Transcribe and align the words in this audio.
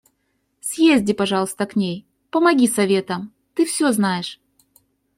Съезди, 0.61 1.13
пожалуйста, 1.13 1.67
к 1.67 1.75
ней, 1.75 2.07
помоги 2.31 2.67
советом, 2.67 3.31
ты 3.53 3.65
всё 3.67 3.91
знаешь. 3.91 4.39